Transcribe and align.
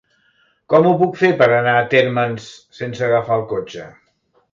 Com 0.73 0.85
ho 0.91 0.93
puc 1.01 1.19
fer 1.19 1.29
per 1.41 1.47
anar 1.57 1.73
a 1.81 1.83
Térmens 1.91 2.47
sense 2.79 3.05
agafar 3.09 3.37
el 3.41 3.45
cotxe? 3.53 3.87